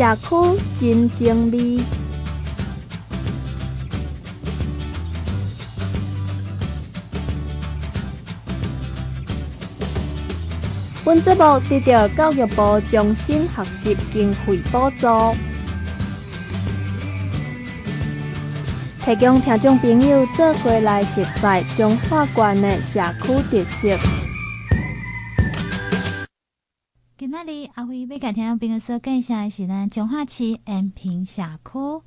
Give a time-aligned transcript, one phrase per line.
[0.00, 1.78] 社区真精美。
[11.04, 15.36] 本节目得到教育部终身学习经费补助，
[19.04, 24.19] 提供听众朋友做伙来熟悉彰化县的社区特色。
[27.74, 32.02] 阿辉要甲听众朋友说介绍的是咱彰化市安平社区，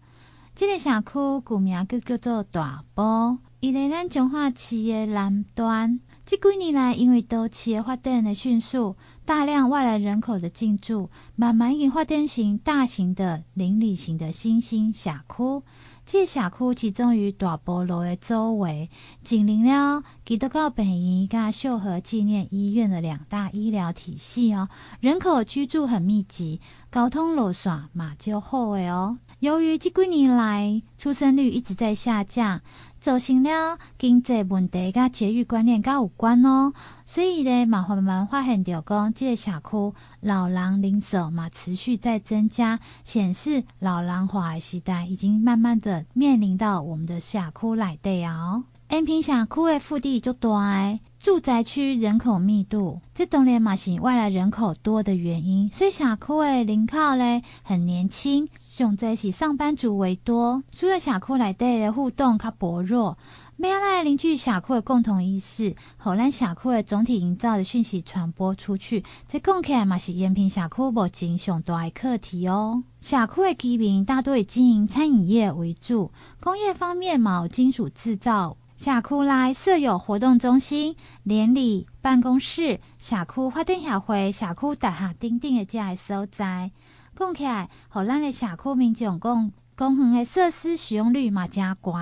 [0.55, 5.99] 这个社区古名叫叫做大埔，伊在咱彰化市的南端。
[6.25, 15.63] 这几年来，因为都市的发展的迅速，大量外来人口的进驻，慢慢已经发展成大型的邻里型的新兴社区。
[16.05, 18.89] 这社区集中于大菠萝的周围，
[19.23, 24.67] 紧邻了基督教本营跟秀和纪念医院的两大医疗体系哦，
[24.99, 26.59] 人口居住很密集，
[26.91, 29.17] 交通路线马就好诶哦。
[29.39, 32.61] 由于这几年来出生率一直在下降。
[33.03, 36.71] 造成了经济问题，甲节育观念甲有关哦，
[37.03, 48.63] 所以呢，慢慢慢发现到讲，这个社区老人人手嘛持续在增加，显示老人化的时代已经慢慢的面临到我们的社区内底哦。
[48.93, 63.17] 延平社区的腹地就大，住宅区人口密度，这当然嘛是外来人口多的原因，所以社区的人口呢很年轻，上在是上班族为多，所以社区内底的互动较薄弱。
[63.55, 72.83] 没有来凝聚社区的共同意识，好让社区的总体营造的讯息传播出去，这讲起来嘛是延平社区目前上大的课题哦。
[73.01, 78.55] 社区的居民大多以经营餐饮业为主，工业方面嘛有金属制造。
[78.83, 86.69] 社区内设有活动中心、联理办公室、社区发展协会、社区大厦等等的这些所在，
[87.15, 91.93] 讲起来，互咱的社区民众讲，公园的设施使用率嘛真高，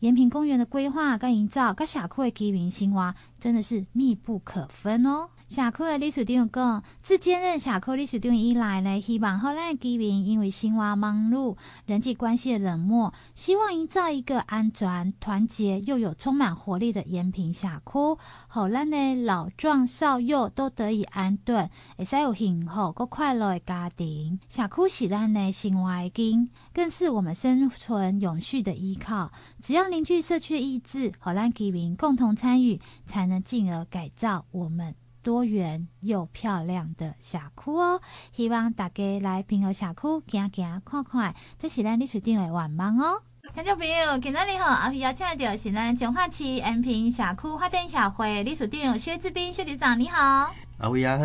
[0.00, 5.28] 延平公园的规划跟营造，跟社区的居民生活真的是密不可分哦。
[5.52, 18.18] 社区的理事长讲，自兼任社区理事长以来呢，希望后来的居民因为生活忙碌、人际关系的冷漠，希望营造一个安全、团结又有充满活力的延平社区，
[18.48, 24.40] 后来的老壮少幼都得以安顿，会使有幸福和快乐的家庭。
[24.48, 29.30] 社区是咱的生活的根，更是我们生存永续的依靠。
[29.60, 34.94] 只要凝聚社区的意志，后来居民共同参与，才能进而改造我们。
[35.22, 38.00] 多元又漂亮的社区哦，
[38.32, 43.22] 希望大家来平和社区行行看看，这是咱历史定位愿望哦。
[43.54, 50.52] 听众朋友，今天你好，阿皮邀请到是咱彰化市延平社区发展协会理事长薛志斌薛理事长，你好。
[50.78, 51.24] 阿皮阿好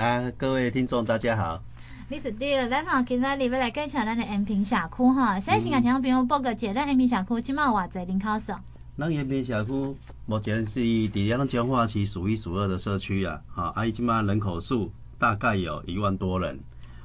[0.00, 1.62] 啊，各位听众大家好。
[2.08, 8.54] 理事长，咱好，今天你要来介绍咱的延平社区哈，先先跟听众朋友报个节，咱延平社区今麦有偌侪人口数？
[8.96, 9.96] 咱延平社区
[10.26, 16.58] 目前是伫咱彰化区数一数二的社区啊，哈，啊，伊即马人口数大概有一万多人，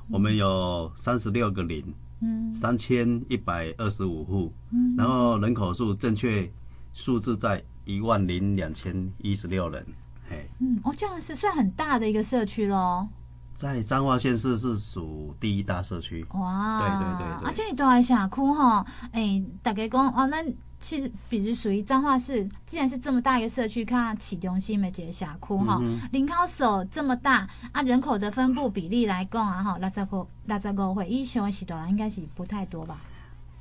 [0.10, 1.84] 我们有三十六个零，
[2.22, 6.50] 嗯，三千一百二十五户，嗯，然后人口数正确
[6.94, 9.86] 数字在一万零两千一十六人，
[10.30, 13.06] 嘿，嗯，哦，这样是算很大的一个社区喽，
[13.54, 20.46] 在彰化县市是属第一大社区，哇，对对对，对，啊，这里大的社区哈，诶，大家讲哦，咱。
[20.80, 25.82] 其实，比如属于彰化市，既然是这么大一个社区，看市中心的这个社区哈，
[26.14, 32.98] 林口手这么大啊，人口的分布比例来讲啊，哈，六十五六十五岁以上的时段人应该是不太多吧？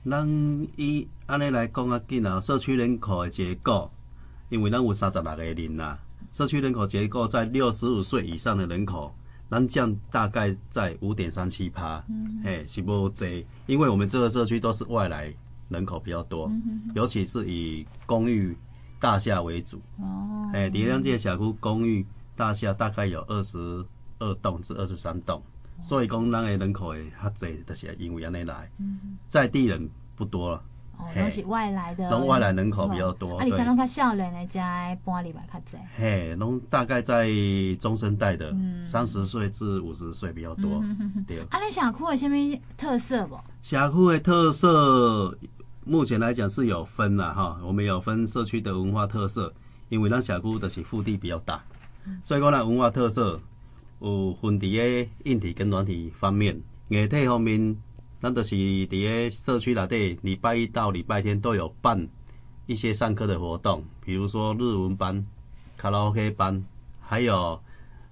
[0.09, 0.25] 咱
[0.77, 3.91] 以安尼来讲啊，紧啊，社区人口的结构，
[4.49, 5.99] 因为咱有三十六个人呐，
[6.31, 9.13] 社区人口结构在六十五岁以上的人口，
[9.51, 12.01] 咱占大概在五点三七趴，
[12.45, 15.35] 嘿，是不济，因为我们这个社区都是外来。
[15.69, 16.51] 人口比较多，
[16.95, 18.57] 尤其是以公寓
[18.99, 19.81] 大厦为主。
[19.99, 23.59] 哦，哎，迪亮街小区公寓大厦大概有二十
[24.19, 25.43] 二栋至二十三栋，
[25.83, 28.71] 所以讲咱的人口会较侪，就是因为安尼来。
[29.27, 30.63] 在地人不多了，
[30.97, 33.39] 哦，都是外来的，拢外来人口比较多。
[33.39, 35.77] 啊，你像拢较少年的才搬里来较济。
[35.97, 37.29] 嘿，拢大概在
[37.79, 38.53] 中生代的，
[38.85, 40.83] 三十岁至五十岁比较多。
[41.27, 41.39] 对。
[41.51, 43.39] 啊，你社区有啥物特色不？
[43.63, 45.39] 社区的特色。
[45.89, 49.51] 目前来讲是有分啦，哈，我们有分社区的文化特色，
[49.89, 51.65] 因为咱小姑的是腹地比较大，
[52.23, 53.41] 所以讲呢文化特色
[54.03, 56.61] 有分伫个硬体跟软体方面。
[56.91, 57.75] 硬体方面，
[58.21, 58.89] 咱就是伫
[59.25, 62.07] 个社区内底，礼拜一到礼拜天都有办
[62.67, 65.27] 一些上课的活动，比如说日文班、
[65.79, 66.63] 卡拉 OK 班，
[67.01, 67.59] 还有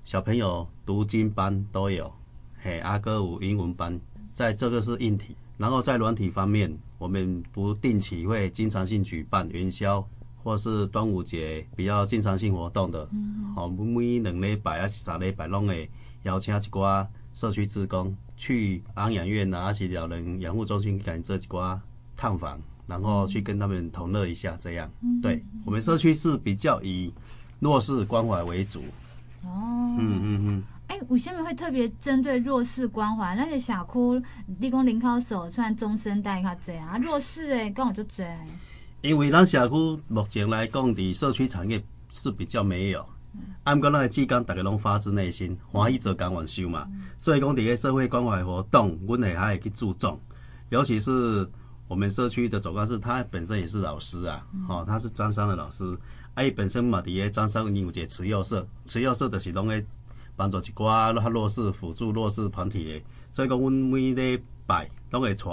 [0.02, 2.10] 小朋友读经班都有，
[2.58, 4.00] 嘿，阿哥有英文班。
[4.32, 10.06] 在这个是硬体，然后在软体方面，我们不定期会经常性举办元宵
[10.42, 13.08] 或是端午节比较经常性活动的。
[13.54, 15.90] 好、嗯，每两礼拜还是三礼拜，拢会
[16.24, 21.78] 邀请一寡社区职工去安养院啊，还是老人养护中心，给这一寡
[22.16, 24.56] 探访，然后去跟他们同乐一下。
[24.58, 27.12] 这样，嗯、对我们社区是比较以
[27.60, 28.80] 弱势关怀为主。
[29.42, 30.64] 哦，嗯嗯嗯。
[30.88, 33.34] 哎，为什么会特别针对弱势关怀？
[33.34, 34.22] 那些社区，
[34.60, 38.22] 你讲林口社算中生代较济啊，弱势诶，跟我就济。
[39.02, 39.74] 因为咱社区
[40.06, 43.04] 目前来讲，伫社区产业是比较没有。
[43.64, 50.18] 按讲咱的志工，大家拢发自内心欢喜做工完收嘛，嗯、所以讲伫个社会关怀活动，阮会还会去注重。
[50.68, 51.48] 尤其是
[51.88, 55.84] 我们社区的总干事，他本身也是老师啊，哦，他是张三的老师，
[56.34, 59.82] 啊，伊本身嘛伫个张三有一个慈幼社，慈幼社就是拢个。
[60.36, 65.44] 帮助一寡较弱势、辅助弱势团体的，所以讲，阮每礼拜拢会带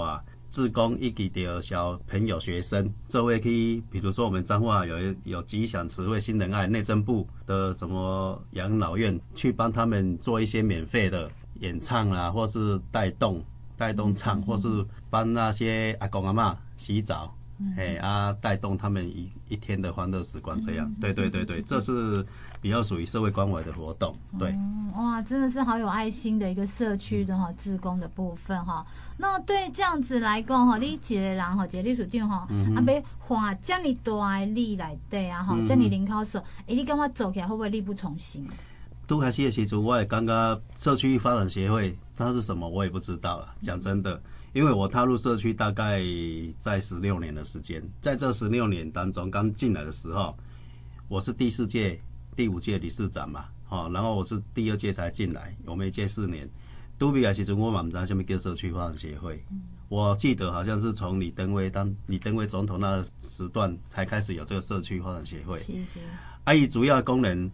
[0.50, 11.28] 志工以及着小朋友、学生，做伙去，比如说我们彰化有有吉祥慈惠新仁爱内政部的什么养老院，去帮他们做一些免费的
[11.60, 13.42] 演唱啊，或是带动
[13.76, 14.68] 带动唱，或是
[15.10, 17.34] 帮那些阿公阿嬷洗澡。
[17.76, 22.24] 哎啊，带动他们一一天的欢乐时光，这样，对对对对，这是
[22.60, 24.50] 比较属于社会关怀的活动，对。
[24.50, 28.84] 嗯、哇，真的是好有爱心的一个社区的哈，志工的部分哈。
[29.16, 38.46] 那对这样子来讲哈，你一个人哈，一个理事长哈，啊，别花这么大的力来对啊哈，这么零开始，哎，你跟我走起来会不会力不从心？
[39.06, 43.54] 都开始的时候，我也刚刚社区发展协会它是什么，我也不知道了。
[43.62, 44.20] 讲真的。
[44.54, 46.00] 因为我踏入社区大概
[46.56, 50.32] 在十六年的时间，在这十六年当中，刚进来的时候，
[51.08, 52.00] 我是第四届、
[52.36, 56.48] 第五届理事长嘛，好，然后我是第二届才进来，我们一届四年。
[56.96, 59.44] 都比来时阵，我嘛不知道什么叫社区发展协会，
[59.88, 65.58] 我记得好像是从李登辉当李登辉总统那个时段才开始有这个社区发展协会。
[66.44, 67.50] 阿姨主要的功能，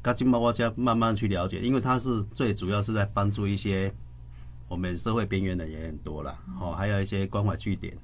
[0.00, 3.92] 刚进到我家慢慢去了解，因为它是最主要是在帮助一些。
[4.68, 7.96] 我们社会边缘的也很多了，哦，还有一些关怀据点，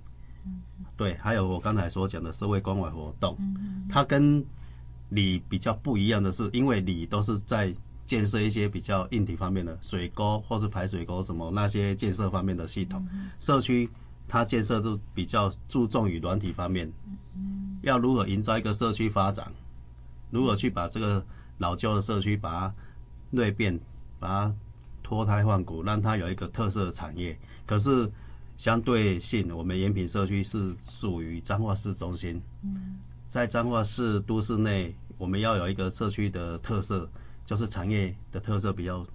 [0.96, 3.36] 对，还有我刚才所讲的社会关怀活动，
[3.86, 4.42] 它跟
[5.10, 7.72] 里比较不一样的是，因为里都是在
[8.06, 13.06] 建设一些比较硬体方面的水沟或是排水沟什么那些建设方面的系统，
[13.38, 13.88] 社区
[14.26, 16.90] 它建设都比较注重于软体方面，
[17.82, 19.52] 要如何营造一个社区发展，
[20.30, 21.22] 如何去把这个
[21.58, 22.74] 老旧的社区把它
[23.34, 23.78] 蜕变，
[24.18, 24.54] 把它。
[25.04, 27.38] 脱胎换骨，让它有一个特色的产业。
[27.64, 28.10] 可是
[28.56, 32.42] 相对性，我们延平社区是属于彰化市中心。
[33.28, 37.08] 在彰化市都市内，我们要有一个社区的特色，
[37.44, 39.06] 就是产业的特色比较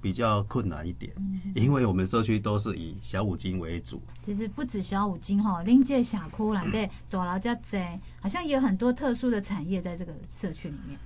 [0.00, 1.12] 比较困难一点。
[1.54, 4.00] 因为我们社区都是以小五金为主。
[4.22, 10.98] 其实不止小五金哈，临界峡谷啦对，大老家在，好像也有很多特殊的产业在这个社区里面。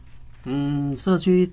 [0.44, 1.52] 嗯，社区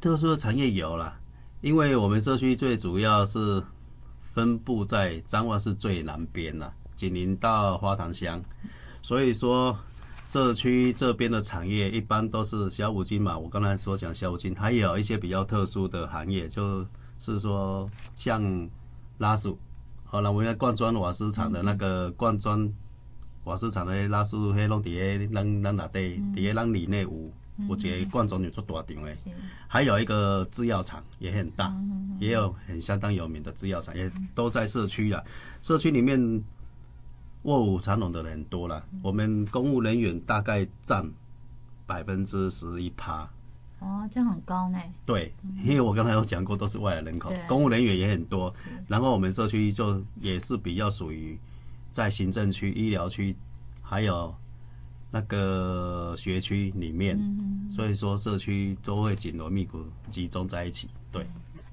[0.00, 1.18] 特殊的产业有啦。
[1.62, 3.62] 因为我们社区最主要是
[4.34, 8.42] 分布在彰化市最南边呐，紧邻到花塘乡，
[9.02, 9.76] 所以说
[10.26, 13.38] 社区这边的产业一般都是小五金嘛。
[13.38, 16.86] 我刚才所讲小五金，还有一些比较特殊的行业，就
[17.18, 18.68] 是说像
[19.18, 19.58] 拉树，
[20.04, 22.70] 好了，我们灌装瓦斯厂的那个灌装
[23.44, 27.32] 瓦斯厂的拉树，黑龙底下咱咱哪底底下咱里内有。
[27.68, 29.16] 我觉得灌装有做大场诶，
[29.66, 31.74] 还有一个制药厂也很大，
[32.18, 35.22] 也有很相当有名的制药厂，也都在社区啊。
[35.62, 36.42] 社区里面
[37.42, 41.10] 卧虎藏龙的人多了，我们公务人员大概占
[41.86, 43.28] 百分之十一趴。
[43.78, 44.78] 哦，这样很高呢。
[45.06, 45.32] 对，
[45.64, 48.52] 因为我刚才有讲过，都是外来人口，公务人员也很多。
[48.86, 51.38] 然后我们社区就也是比较属于
[51.90, 53.34] 在行政区、医疗区，
[53.82, 54.34] 还有。
[55.10, 57.18] 那个学区里面，
[57.70, 59.78] 所以说社区都会紧锣密鼓
[60.10, 60.88] 集中在一起。
[61.10, 61.26] 对，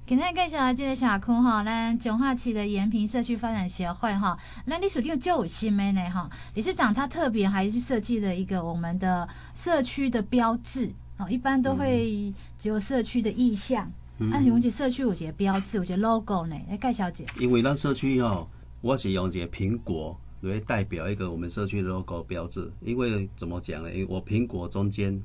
[0.06, 6.30] 今天介绍这个社区哈，咱彰化区的延平社区发展协会哈，那你属定就有新的呢哈。
[6.54, 13.92] 理事长他特别还是设计了一个我们的社区的标志哦，一般都会只有社区的意向，
[14.32, 17.26] 但是我们社区有这个标志，有这个 logo 呢，来介绍一下。
[17.40, 18.48] 因为咱社区哦，
[18.80, 20.18] 我是用这个苹果。
[20.50, 23.92] 会代表一个我们社区的 logo 标志，因为怎么讲呢？
[23.94, 25.22] 因为我苹果中间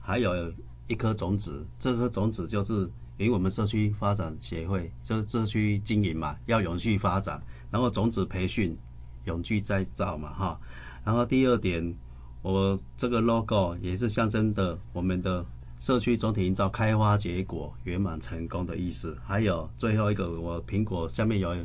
[0.00, 0.52] 还有
[0.86, 2.88] 一颗种子，这颗种子就是
[3.18, 8.76] 因为我们社区发展协会就是社区经营嘛，要永续发展，然后种子培训，
[9.24, 10.60] 永续再造嘛，哈。
[11.04, 11.94] 然后第二点，
[12.42, 15.44] 我这个 logo 也是象征的我们的
[15.80, 19.16] 社区总体营造开花结果圆满成功的意思。
[19.24, 21.56] 还有最后一个，我苹果下面有。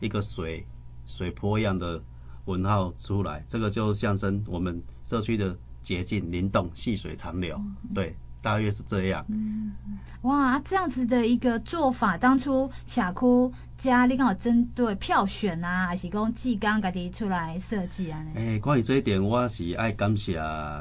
[0.00, 0.66] 一个水
[1.06, 2.02] 水波一样的
[2.46, 7.60] 纹号出来，这个就象征我们社区的洁净灵动、细水长流。
[7.94, 8.16] 对。
[8.44, 9.24] 大约是这样。
[9.30, 9.72] 嗯，
[10.20, 18.22] 哇，这样子的一个做法，当初社区家你刚好针对票选啊，还是讲技刚家己出来设计啊？
[18.34, 20.38] 诶、欸，关于这一点，我是爱感谢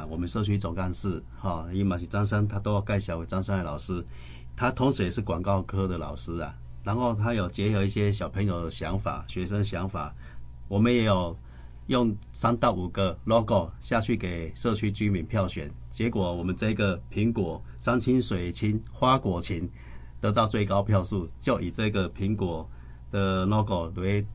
[0.10, 4.06] 我们社区总干事，哈，伊嘛是张三，他都要介绍给张三的老师，
[4.58, 6.54] 他同时也是广告科的老师啊。
[6.84, 10.14] 然后他有结合一些小朋友的想法、学生想法，
[10.68, 11.34] 我们也有。
[11.88, 19.70] 用三到五个 logo 下去给社区居民票选，结果我们这个苹果山青水清花果情
[20.22, 22.70] 得到最高票数，就以这个苹果
[23.12, 24.26] 的 logo 为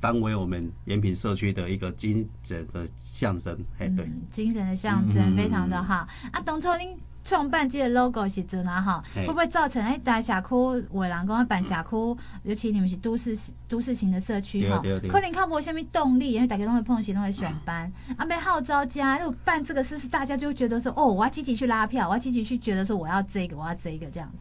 [0.00, 3.58] 当为我们延平社区的一个精神的象征。
[3.78, 6.06] 哎，对，精神的象征非常的好。
[6.32, 6.96] 啊，当初您。
[7.28, 13.36] 创办这个 logo 时阵啊，哈，会不会造成哎大社区有人讲办社区，尤其你们是都市
[13.68, 14.80] 都市型的社区哈，
[15.10, 24.38] 可能靠无虾米动力，因为大家都会碰时都会选班，啊，被号召家，如果办这个是不是大家就会觉得说，哦，我要积极去拉票，我要积极去觉得说我要这个，我要这个这样子。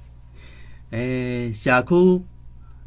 [0.95, 2.21] 诶、欸，社区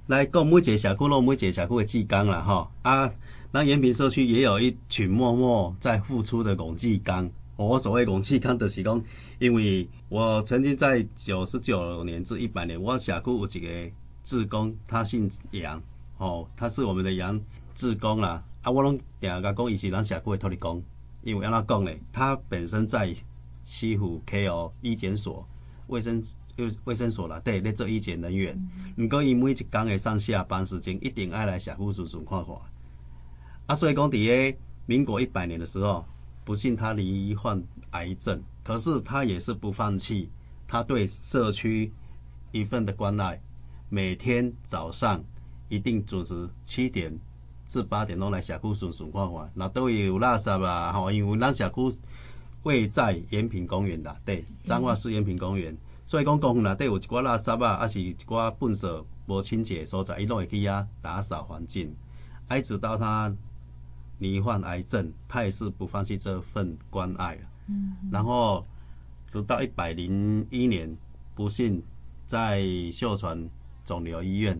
[0.07, 3.13] 来讲，每一个社区都每一个社区的志工啦，哈啊，
[3.53, 7.31] 那延平社区也有一群默默在付出的公志工。
[7.67, 9.03] 我所谓公志工就是讲，
[9.39, 15.83] 因为我曾经在九十九年至一百年，我社区有一个志工，他姓杨，
[16.17, 17.39] 哦，他是我们的杨
[17.75, 18.43] 志工啦。
[18.63, 20.83] 啊，我拢定甲讲，伊是咱社区的土地公，
[21.23, 21.93] 因为安怎讲呢？
[22.11, 23.15] 他本身在
[23.63, 25.47] 西湖 KO 医检所
[25.89, 26.23] 卫生
[26.57, 28.59] 卫卫生所啦，对，咧做医检人员。
[28.97, 32.55] 毋过伊每一工的上下班时间，一定爱来社区顺顺看看。
[33.67, 36.03] 啊，所以讲伫个民国一百年的时候。
[36.45, 40.29] 不幸他罹患癌症，可是他也是不放弃，
[40.67, 41.93] 他对社区
[42.51, 43.41] 一份的关爱，
[43.89, 45.23] 每天早上
[45.69, 47.17] 一定准时七点
[47.67, 51.99] 至八点钟来社区顺顺看看，那都有垃圾啊，吼，因为咱社区
[52.65, 61.95] 位在延平公园啦，对，彰化市延平公园，所以讲公园内底有一寡垃圾啊，还是一寡粪扫无清洁所在，伊拢会去遐打扫环境，
[62.51, 63.33] 一直到他。
[64.21, 67.37] 罹患癌症，他也是不放弃这份关爱。
[67.67, 68.65] 嗯，然后
[69.27, 70.97] 直到一百零一年，
[71.35, 71.83] 不幸
[72.27, 73.49] 在秀传
[73.85, 74.59] 肿瘤医院，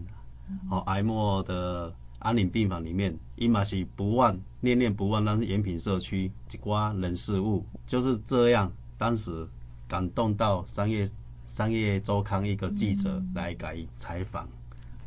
[0.71, 9.49] 哦，癌末的安宁病房里面，伊嘛是不忘念念不忘，但是延平社区一寡人事物就是这样，当时
[9.87, 11.09] 感动到商业
[11.47, 14.49] 商业周刊一个记者来给采访。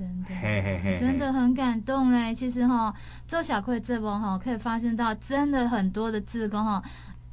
[0.03, 2.33] 真的，真的很感动嘞。
[2.33, 2.93] 其实哈，
[3.27, 6.83] 做小区这波哈，可以发现到真的很多的志工哈。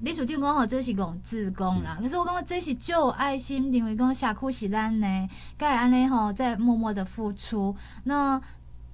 [0.02, 1.98] 你属定工哈，这是讲自工啦。
[2.00, 7.76] 可是我感觉这是就有爱心，因为讲社区是咱呢，该安尼吼，在默默的付出。
[8.04, 8.40] 那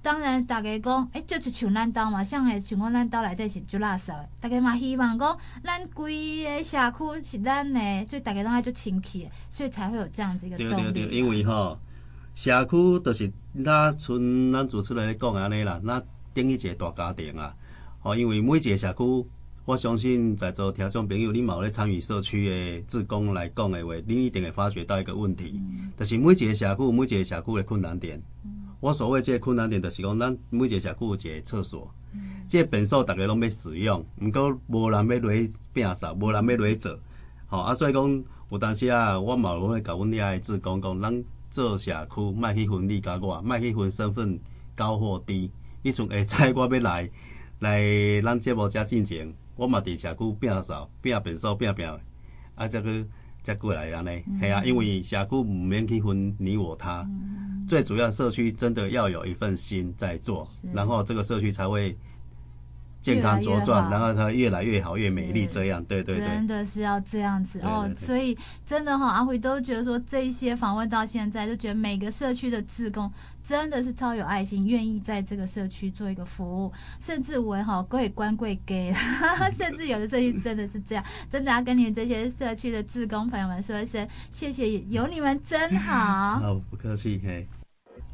[0.01, 4.13] 当然，大家讲，哎、欸，就是像咱兜嘛，像诶，像讲咱兜内底是就垃圾。
[4.41, 10.91] 大家嘛希望讲，咱规个社区是咱呢，所以大家拢爱做清气，所以才会有这样子一个动力。
[10.91, 11.77] 对对对，因为哈。
[12.37, 15.99] 社区就是，那像咱主持人咧讲安尼啦，那
[16.35, 17.51] 等于一个大家庭啊。
[18.03, 19.25] 哦，因为每一个社区，
[19.65, 28.21] 我相信在座听众朋友，你嘛有咧参与社区的志工来讲的话，你一定会发觉到一个问题，嗯、就是每一个社区，每一个社区的困难点。
[28.45, 36.99] 嗯、我所谓这个困难点，就是讲咱每一个社区有一个厕所，嗯、这个便所大家拢要使用，毋过无人要落去摒扫，无人要落去做。
[37.47, 41.23] 好啊，所以讲有当时啊，我嘛会甲阮遐的志工讲，咱。
[41.49, 44.39] 做社区，卖去分你甲我，卖去分身份
[44.75, 45.49] 高或低。
[45.81, 47.09] 以前会知我要来
[47.59, 47.81] 来
[48.23, 51.97] 咱节目遮进前，我嘛伫社区摒扫、摒便扫、摒摒，
[52.55, 53.05] 啊，则去
[53.41, 54.17] 再过来安尼。
[54.39, 61.97] 系、嗯、啊，因为社区毋免去分你我他，嗯、最主要社区真的要有一份心在做，然后这个社区才会。
[63.13, 67.89] 健康茁壮，然后它越来越好，越美丽，这样，对对对，真的是要这样子哦。
[67.95, 73.09] 所以真的哈，阿辉都觉得说，这一些访问到现在，就觉得每个社区的志工
[73.43, 78.93] 真的是超有爱心，愿意在这个社区做一个服务，甚至为哈贵官贵给，
[79.57, 86.39] 甚至有的社区真的是这样，真的要跟你们这些社区的志工朋友们说一声谢谢，有你们真好。
[86.43, 87.47] 好，不客气，嘿。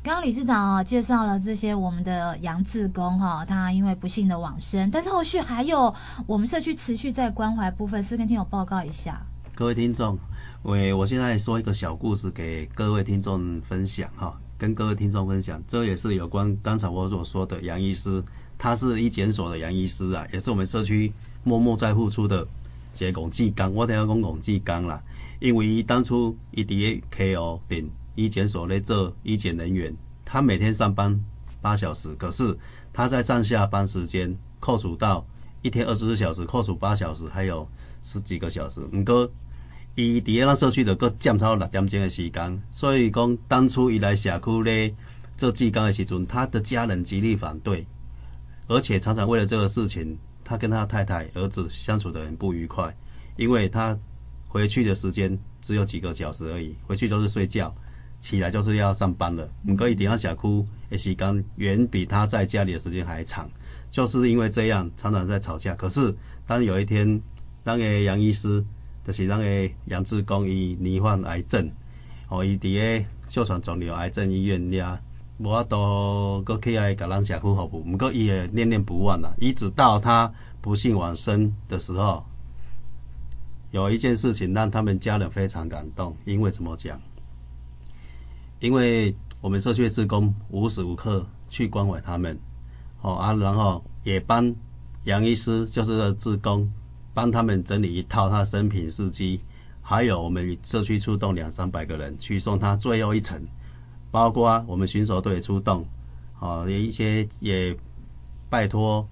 [0.03, 5.95] 刚刚理事长哦介绍了这些我们的杨志工哈，他因为不幸的往生，但是后续还有
[6.27, 9.25] 我们社区持续在关怀部分，是不是跟听友报告一下？
[9.55, 10.19] 各位听众，
[10.61, 18.21] 我我现在说一个小故事给各位听众分享哈，跟各位听众分享，这也是有关刚才我所说的杨医师，
[18.57, 21.13] 他是医检所的杨医师啊，也是我们社区
[21.45, 22.45] 默默在付出的
[22.93, 25.01] 这个公志工，我等下讲公志刚啦，
[25.39, 27.89] 因为当初一 D A K O 顶。
[28.15, 31.19] 医检所咧做医检人员，他每天上班
[31.61, 32.57] 八小时，可是
[32.91, 35.25] 他在上下班时间扣除到
[35.61, 37.67] 一天二十四小时，扣除八小时，还有
[38.01, 38.81] 十几个小时。
[38.91, 39.29] 毋过
[39.95, 44.93] 伊伫个社区的搁占超六点钟的时间，所以讲当初伊来社区咧
[45.37, 47.85] 做志工的时阵，他的家人极力反对，
[48.67, 52.95] 而且常常为了这个事情，他跟他太太、儿子相处得很不愉快，
[53.37, 53.97] 因为他
[54.47, 57.73] 回去的时间只有几个小时而已，回去都是睡觉。
[58.23, 63.49] 起来就是要上班了，唔可以顶下社区的时间远比他在家里的时间还长，
[63.91, 65.75] 就是因为这样常常在吵架。
[65.75, 66.15] 可是
[66.47, 67.21] 当有一天，
[67.65, 68.63] 那个杨医师
[69.05, 71.69] 就是那个杨志刚伊罹患癌症，
[72.29, 74.97] 哦，伊伫个哮喘肿瘤癌症医院俩，
[75.37, 82.23] 无法度搁起来甲咱社区服务，唔过伊也念念不忘啦，一直到他不幸往生的时候，
[83.71, 86.97] 有一件事情让他们家人非常感动，因为怎么讲？
[88.63, 92.39] 因为我们社区的职工无时无刻去关怀他们，
[93.01, 94.55] 哦啊，然后也帮
[95.03, 96.71] 杨医师就是职工
[97.13, 99.37] 帮他们整理一套他的生平事迹，
[99.81, 103.45] 还有我们社区出动两三百个人去送他最后一程，
[104.09, 105.85] 包括我们巡守队出动，
[106.39, 107.75] 哦，有一些也
[108.49, 109.05] 拜托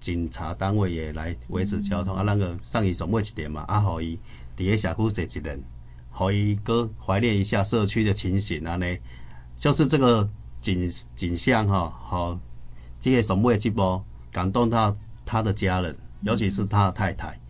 [0.00, 4.18] 警察单位也来维持交通，啊，那个上一送尾一点嘛，啊，可以
[4.56, 5.62] 底下社区设一人。
[6.20, 8.86] 可以哥怀念一下社区的情形啊，呢，
[9.56, 10.28] 就是这个
[10.60, 12.38] 景景象哈，好，
[13.00, 17.40] 这个什么节目感动到他的家人，尤其是他的太太，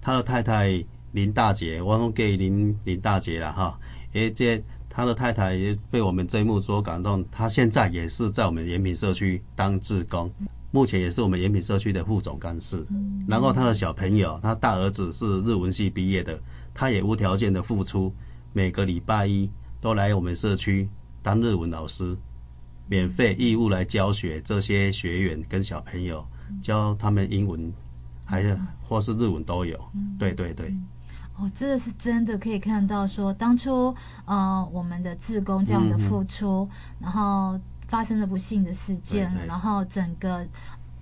[0.00, 3.78] 他的太太林大姐，我拢给林林大姐了哈，
[4.14, 10.32] 诶，这他的太太也被我们这一幕所感动，他现在也是在我们延平社区当志工，
[10.70, 12.82] 目前也是我们延平社区的副总干事，
[13.28, 16.40] 然后他的小朋友，他大儿子是日文系毕业的。
[16.74, 18.12] 他也无条件的付出，
[18.52, 19.48] 每个礼拜一
[19.80, 20.88] 都来我们社区
[21.22, 22.16] 当日文老师，
[22.88, 26.26] 免费义务来教学这些学员跟小朋友，
[26.60, 27.72] 教他们英文，
[28.24, 29.78] 还是或是日文都有。
[30.18, 30.74] 对对对。
[31.36, 33.94] 哦，这个是真的可以看到说，当初
[34.24, 40.44] 呃我们的志工这样的付出，然后发生了不幸的事件，然后整个。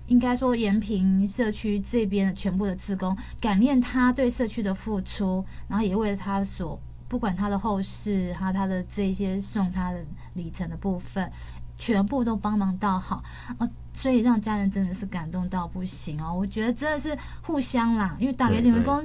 [0.07, 11.31] 应该说，延平社区这边的全部的职工感念他对社区的付出，然后也为了他所不管他的后事，还有他的这些送他的里程的部分，
[11.77, 13.23] 全部都帮忙到好
[13.59, 16.33] 哦，所以让家人真的是感动到不行哦。
[16.33, 19.01] 我觉得真的是互相啦，因为打给你们工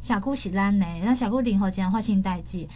[0.00, 2.68] 小姑喜兰呢，让小姑领后这样花心代际。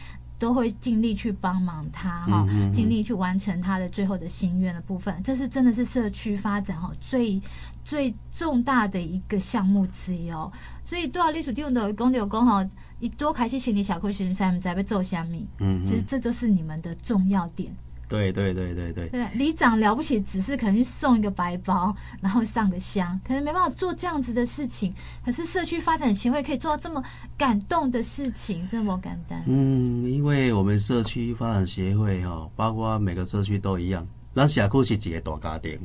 [0.43, 5.23] 都会尽力去帮忙他哈，尽力去完成他的最后的心愿的部分。
[5.23, 7.41] 这是真的是社区发展哈最
[7.85, 10.51] 最重大的一个项目之一哦。
[10.85, 17.73] 所以多少隶属地方都有公有公哈，你多开始心理小区巡山在被做虾米，嗯，其实这就是你们的重要点。
[18.13, 24.93] 对对对对对，对，里长了不起，只是可能送一个白包，然后上个香，可能没办法做这样子的事情。
[25.25, 27.03] 可是社区发展协会可以做到这么
[27.39, 29.43] 感动的事情，这么简单。
[29.47, 35.81] 嗯，因为我们社区发展协会哈，包括每个社区都一样，咱社区是一个大家庭，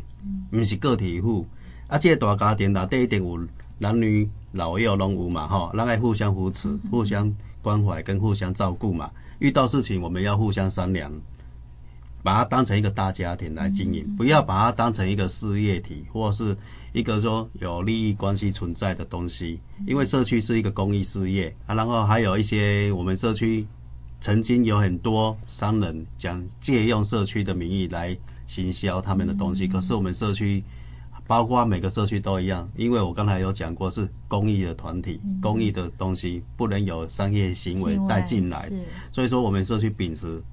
[0.51, 1.47] 不是个体户。
[1.87, 3.39] 啊，这个大家庭内底一定有
[3.77, 9.09] 男女老幼拢有嘛，哈，咱爱互相扶持、互相关怀跟互相照顾嘛。
[9.39, 11.09] 遇到事情我们要互相商量。
[12.27, 16.53] 把它当成一个大家庭来经营，不要把它当成一个事业体，或是
[16.91, 19.57] 一个说有利益关系存在的东西。
[19.85, 23.65] 因为社区是一个公益事业啊，然后还有一些我们社区
[24.19, 28.13] 曾经有很多商人讲借用社区的名义来
[28.45, 30.61] 行销他们的东西，可是我们社区
[31.27, 38.69] 包括每个社区都一样，因为我刚才有讲过是公益的团体，公益的东西不能有商业行为带进来，
[39.13, 40.43] 所以说我们社区秉持。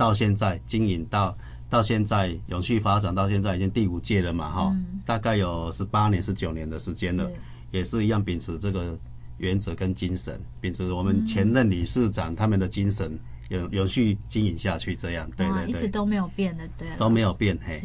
[0.00, 1.36] 到现在经营到
[1.68, 7.30] 到现在永续发展到现在已经第五届了嘛哈，嗯、大概有十八年十九年的时间了，
[7.70, 8.98] 也是一样秉持这个
[9.36, 13.12] 原则跟精神，秉持我们前任理事长他们的精神，
[13.50, 17.84] 永永续经营下去，这样对对对，一直都没有变的，对，都没有变嘿。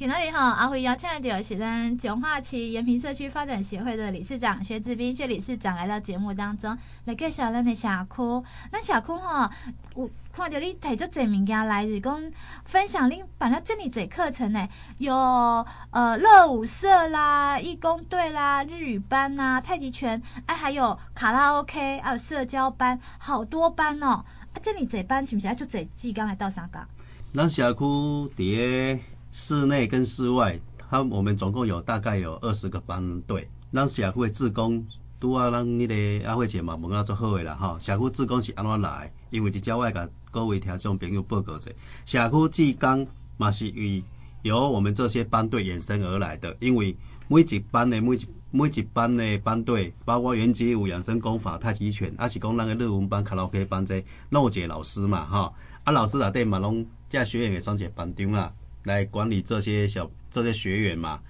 [0.00, 8.46] 今天好，阿辉邀请到是咱彰化市延平社区发展协会的理事长薛志斌薛理事长来到节目当中来介绍咱的社区。
[8.72, 9.50] 咱社区哈，
[9.94, 12.18] 有看到你提出这物件来，是讲
[12.64, 24.06] 分享恁办了这么多课程呢，有呃乐舞社啦、义工队啦、日语班呐、太极拳，哎，还有卡拉 OK，还有社交班，好多班哦。
[24.06, 26.88] 啊，这么多班是不是要做这季刚来到三港？
[27.34, 28.98] 咱社区伫。
[29.32, 33.48] 室内跟室外，他我们总共有大概有二十个班队。
[33.72, 34.84] 咱社区的志工，
[35.20, 37.78] 拄啊，咱那个阿慧姐嘛，问啊做好的啦哈。
[37.78, 39.12] 社区志工是安怎来？
[39.30, 41.70] 因为一朝我甲各位听众朋友报告者，
[42.04, 44.02] 社区志工嘛是为
[44.42, 46.56] 由我们这些班队衍生而来的。
[46.58, 46.96] 因为
[47.28, 55.52] 每一班的每一每一班的班队，包括原街舞、养生功法、太极拳，还是讲那个日文班、卡拉 OK 班这，拢有一个老师嘛，哈。
[55.84, 58.52] 啊，老师内底嘛，拢这学员会选一个班长啊，
[58.84, 61.20] 来管理这些小这些学员嘛。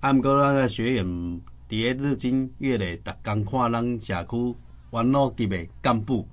[0.00, 1.04] 啊，毋过那个学员
[1.68, 4.56] 伫个日积月累，逐工看咱社区
[4.90, 6.28] 元老级的干部，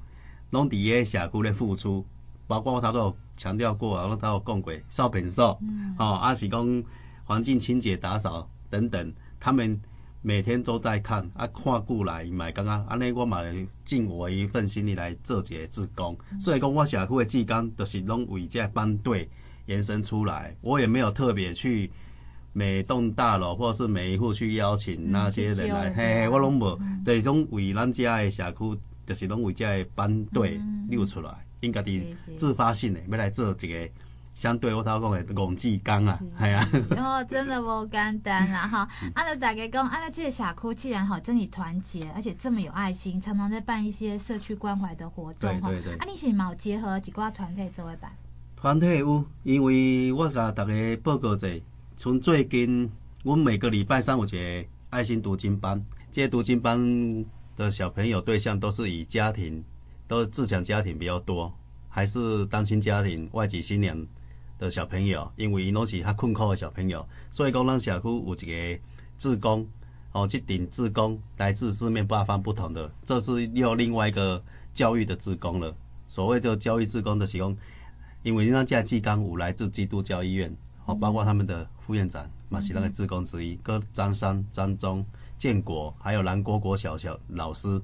[0.52, 2.06] 拢伫个社区咧付出，
[2.48, 5.60] 包括我头都有强调过啊，我头有讲过扫便所，
[5.98, 6.84] 哦，啊是讲
[7.26, 9.80] 环境清洁打扫等等，他们。
[10.24, 13.42] 每天都在看啊，看过来买刚刚安尼，我嘛
[13.84, 16.16] 尽我一份心力来做这个志工。
[16.40, 19.28] 所以讲，我社区的志工都是拢为这班队
[19.66, 20.56] 延伸出来。
[20.62, 21.92] 我也没有特别去
[22.54, 26.80] 每栋大楼或是每一户去邀请那些人来，嗯、嘿，我拢无。
[27.04, 32.02] 对，拢为咱家的社区，就是拢为家的班队溜出来，应该是
[32.36, 33.90] 自发性的要来做一个。
[34.34, 38.88] 相对我头讲的公济工啊，系啊，然后 真的不简单啦哈。
[39.14, 45.70] 阿拉大家讲，阿拉这个社区既然好真理团结，而且这么有爱心，常常在办一些社区关怀的活动哈。
[46.00, 48.10] 啊，你是冇结合几挂团体做一办？
[48.62, 51.50] 团体有，因为我甲大家报告者，
[51.96, 52.88] 从最近，
[53.24, 56.80] 我每个礼拜三有一个爱心读经班，这些读经班
[57.58, 59.64] 的小朋友对象都是以家庭，
[60.08, 61.52] 都是自强家庭比较多，
[61.90, 63.98] 还是单亲家庭、外籍新娘。
[64.60, 68.82] 的小朋友，因为伊拢是较困苦的小朋友，所以讲咱社区有一个
[69.18, 69.68] 志工，
[70.12, 74.40] 哦，这顶志工来自四面八方不同的，这是又另外一个
[74.72, 75.76] 教育的志工了。
[76.08, 77.58] 所谓这个教育志工的是讲，
[78.24, 80.56] 因为咱这志工有来自基督教医院，
[80.86, 85.06] 哦，包括他们的副院长嘛是那个志工之一，跟张三、张忠、
[85.38, 87.82] 建国，还有南国国小小老师，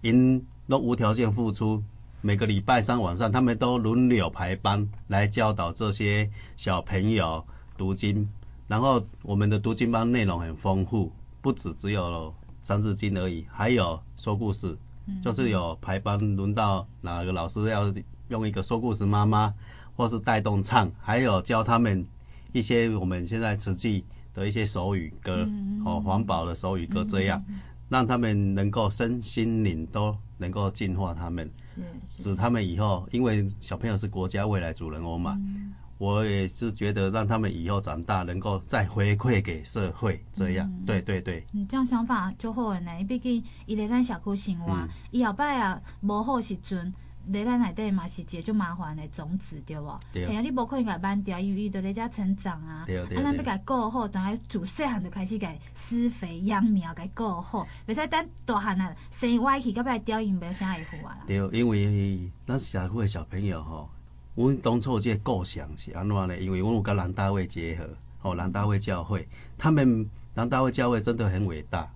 [0.00, 1.82] 因都无条件付出。
[2.22, 7.44] 每个礼拜三晚上，他们都轮流排班来教导这些小朋友
[7.76, 8.26] 读经。
[8.66, 14.74] 然后我们的读经班内容很丰富，不止只有三字经而已，还有说故事。
[15.22, 17.92] 就是有排班轮到哪个老师要
[18.34, 19.54] 用一个说故事妈妈，
[19.96, 22.04] 或是带动唱，还有教他们
[22.50, 25.48] 一些我们现在实际的一些手语歌，
[25.84, 27.40] 哦，环保的手语歌这样。
[27.88, 31.80] 让他们能够身心灵都能够净化他们，是，
[32.16, 41.46] 使他们以后，因为小朋友是国家未来主人翁嘛，嗯、我也是觉得让他们以后长大能够再回馈给社会，这样，嗯、对对对。
[41.52, 44.76] 你这样想法就好了呢，毕竟伊在咱社区生活，
[45.12, 46.92] 以后摆啊无好时阵。
[47.32, 49.98] 在咱内底嘛是一个就麻烦的种子，对无？
[50.12, 50.26] 对。
[50.26, 52.84] 哎呀，你无可能甲扳掉，因为伊在咧遮成长啊。
[52.86, 53.18] 对对。
[53.18, 61.18] 啊，咱要甲顾好，当然自细汉就开始甲施肥养苗，甲顾好，袂使等大汉啊生歪去，到尾掉因袂啥会好啊。
[61.26, 63.88] 对，因为咱社会的小朋友吼，
[64.34, 66.38] 阮当初这个构想是安怎呢？
[66.38, 67.88] 因为阮有甲南大会结合，
[68.20, 71.90] 吼南大会教会，他们南大会教会真的很伟大。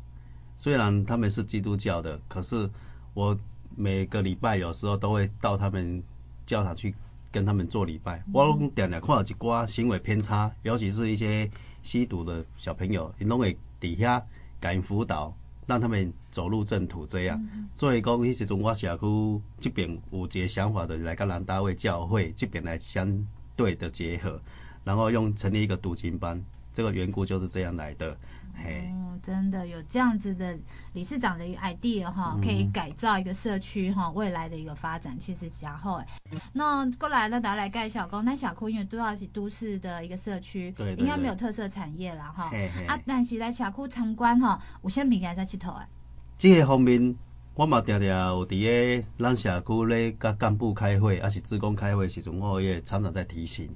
[0.57, 2.69] 虽然他们是基督教的，可是
[3.15, 3.39] 我。
[3.81, 6.03] 每个礼拜有时候都会到他们
[6.45, 6.93] 教堂去
[7.31, 8.21] 跟他们做礼拜。
[8.35, 11.49] 我点点看到一寡行为偏差，尤其是一些
[11.81, 14.21] 吸毒的小朋友，你拢会底下
[14.61, 15.33] 给予辅导，
[15.65, 17.07] 让他们走入正途。
[17.07, 17.41] 这样，
[17.73, 24.41] 所以讲，迄时阵我社区这边有一个想法的，来跟南大卫教会这边来相对的结合，
[24.83, 28.19] 然后用成立一个读经班，这个缘故就是这样来的。
[28.65, 30.57] 哦，真的有这样子的
[30.93, 36.07] 理事长的一个 idea 哈，可以改造一个社区哈，未来的一个发展其实较好哎。
[36.53, 42.51] 那过来呢，大家来盖小工，那小库因为主要是都市的一个社区，对应该没有特色产业啦哈。
[42.87, 45.89] 啊，但是来小区参观哈，有啥物件在佚佗哎？
[46.37, 47.15] 这个方面，
[47.55, 53.69] 我嘛常常有伫个咱社区咧，甲干部开会，还是职工开会时阵，我也常常在提醒，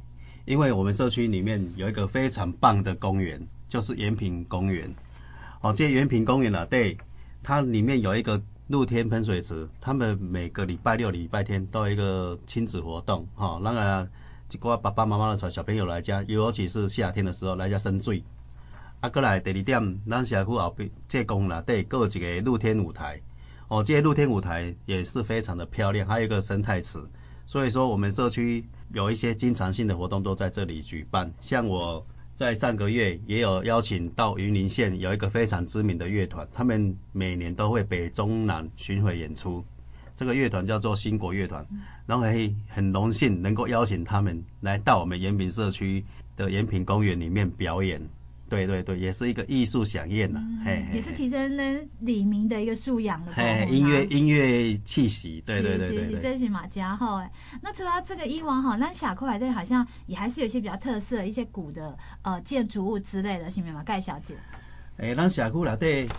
[0.45, 3.41] 因为我们社区里面有一个非常棒的公园。
[3.73, 4.95] 就是延平公园，
[5.63, 6.95] 哦，这延平公园啊，对，
[7.43, 14.11] 它里面有一个露天喷水池，他们每个礼拜六、礼拜天都有一个亲子活动，哈，那个
[14.53, 18.23] 一个爸爸妈妈的带小朋友来家，尤其是夏天的时候来家生水。
[19.01, 23.19] 啊，过来第二点，咱社区后边这公园对，各有一个露天舞台，
[23.69, 26.99] 哦，这些露天舞台也是非常的漂亮，还有一个生态池，
[27.47, 32.07] 所以说我们社区有一些经常性的活动都在这里举办，像我。
[32.35, 39.65] 在上个月也有邀请到云林县有一个非常知名的乐团，他们每年都会北中南巡回演出。
[40.17, 41.67] 这个乐团叫做新国乐团，
[42.07, 46.05] 然后很很荣幸能够邀请他们来到我们延平社区
[46.37, 48.01] 的延平公园里面表演。
[48.53, 57.33] 对对对，也是一个艺术饗宴呐，嘿，也是提升人里民的一个素养的，嘿，音乐音乐气息，对对对对对，这是马家后哎。
[57.63, 63.83] 那除了这个以往哈，那社区里头好像也还是有一些比较特色，一些古的呃建筑物之类的，是吗？
[63.83, 64.37] 盖小姐，
[64.99, 66.15] 哎，那社区里头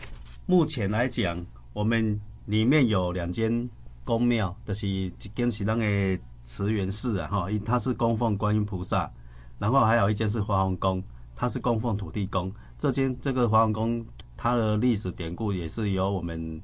[0.47, 1.37] 目前来讲，
[1.71, 3.69] 我们里面有两间
[4.03, 9.11] 宫庙，就是一间是那个慈元寺啊，哈，它是供奉观音菩萨，
[9.59, 11.03] 然后还有一间是华王宫。
[11.35, 14.05] 它是供奉土地公，这间这个华王宫，
[14.37, 16.61] 它的历史典故也是由我们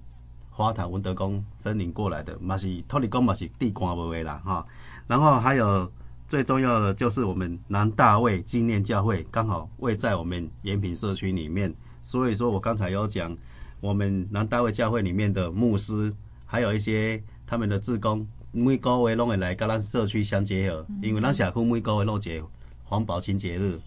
[0.49, 4.65] 花坛文德宫分灵过来的，嘛是土地公嘛是地官位的啦哈。
[5.07, 5.91] 然后还有
[6.27, 13.35] 最重要的就是我们南大卫纪念教会刚好位在我们延平社区里面，所以说我刚才有讲，
[13.81, 16.13] 我们南大卫教会里面的牧师，
[16.45, 22.43] 还有一些他们的志工，每个月拢会来跟咱社区相结合，因为咱社区每个月拢节
[22.83, 23.79] 黄宝清节日。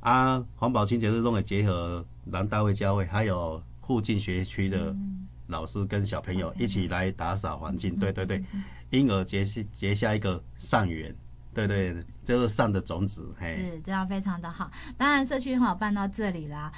[0.00, 4.94] 啊，黄宝清节日都会结合南大卫教会，还有附近学区的
[5.46, 8.42] 老师跟小朋友一起来打扫环境，对对对，
[8.90, 11.14] 因而结下结下一个善缘，
[11.52, 13.28] 对对，就是善的种子。
[13.38, 14.70] 嘿，是这样，非常的好。
[14.96, 16.72] 当然，社区好办到这里啦，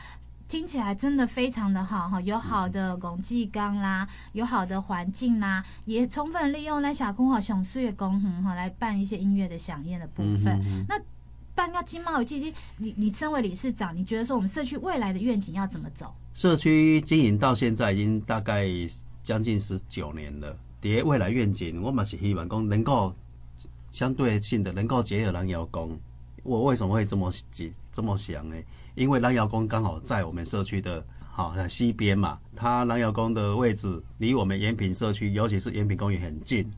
[0.49, 10.61] 听起来真的非常的好哈，有好的公祭缸啦，有好的环境啦，也充分利用那小空好熊岁月工哈来办一些音乐的响宴的部分。
[10.89, 10.99] 那
[11.55, 16.15] 办个经贸基金，你你身为理事长，你觉得说我们社区未来的愿景要怎么走？
[16.35, 18.67] 社区经营到现在已经大概
[19.23, 20.57] 将近十九年了。
[20.81, 23.15] 迭未来愿景，我们是希望讲能够
[23.91, 25.99] 相对性的能够结合人窑工。
[26.43, 27.31] 我为什么会这么
[27.93, 28.57] 这么想呢？
[28.95, 36.69] 因为人窑工刚好在我们社区的好西边嘛，它人窑宫的位置离我们延平社区，尤其是延平公园很近。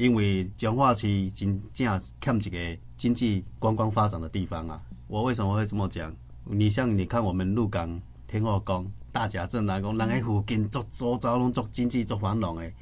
[0.00, 4.80] 因为彰化区真正欠一个经济观光发展的地方啊！
[5.06, 6.10] 我为什么会这么讲？
[6.46, 12.72] 你像你看我们鹿港天后宫、大甲镇来讲，人喺附近做做招农做经济做繁荣诶，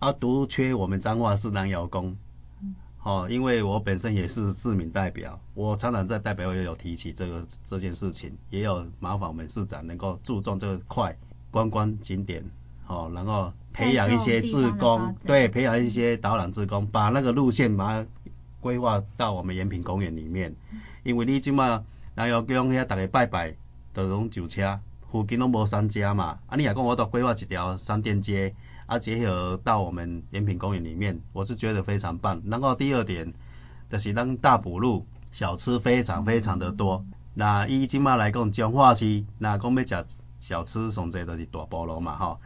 [0.00, 2.14] 啊，独缺我们彰化市南窑宫。
[3.04, 11.16] 哦，因为我本身也是市民代表，我常常在代表会有提起这个这件事情，也有麻烦我们市长能够注重这块
[11.50, 12.44] 观光景点。
[12.90, 18.06] 哦，然后培养一些志工，对，培养一些导览志工，把那个路线把它
[18.60, 20.52] 规划到我们延平公园里面。
[21.04, 21.80] 因为你即马
[22.16, 23.54] 南窑宫遐大家拜拜，
[23.92, 24.76] 都拢酒车，
[25.08, 26.36] 附近拢无商家嘛。
[26.48, 28.52] 啊，你也讲我都规划一条商店街，
[28.86, 32.42] 啊，结合到我们延平公园里面，我是觉得非常棒。
[32.44, 33.32] 然后第二点，
[33.88, 37.02] 就是咱大埔路小吃非常非常的多。
[37.34, 40.04] 那以即马来讲，彰化区那讲要食
[40.40, 42.40] 小吃，上济都是大埔路嘛，吼。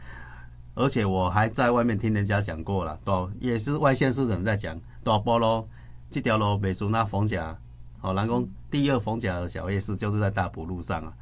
[0.75, 5.67] 而且我还在外面听人家讲过了，都也是外县市人在讲，大波咯
[6.09, 7.57] 这条路美术那逢甲，
[7.99, 11.13] 好，南宫第二逢甲的小夜市就是在大埔路上啊，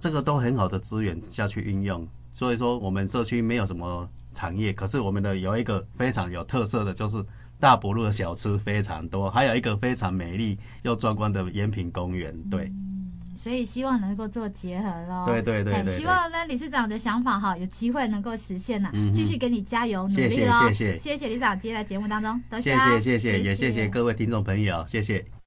[0.00, 7.24] 这个都很好的资源下去运用，所以说我们社区没有什么产业，可是我们的有一个非常有特色的就是
[7.58, 12.70] 大埔路的小吃非常多，还有一个非常美丽又壮观的延平公园，对。
[13.34, 25.33] 所以希望能够做结合喽，对对对，对，对，希望呢理事长的想法哈有机会能够实现呐，继续给你加油努力喽，谢谢谢谢，谢谢理事长今天来节目当中，多谢，谢谢谢谢，也谢谢各位听众朋友，谢谢。